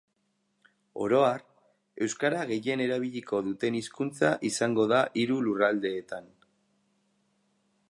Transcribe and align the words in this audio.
Oro 1.07 1.19
har, 1.25 1.43
euskara 2.05 2.39
gehien 2.53 2.83
erabiliko 2.87 3.43
duten 3.49 3.77
hizkuntza 3.81 4.33
izango 4.51 4.89
da 4.95 5.05
hiru 5.21 5.39
lurraldeetan. 5.49 6.35